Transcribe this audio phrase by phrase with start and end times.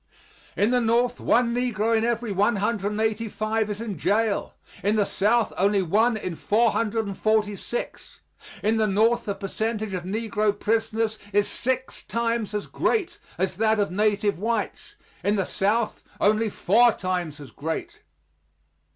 [0.57, 5.83] In the North, one negro in every 185 is in jail in the South, only
[5.83, 8.19] one in 446.
[8.63, 13.77] In the North the percentage of negro prisoners is six times as great as that
[13.79, 18.01] of native whites; in the South, only four times as great.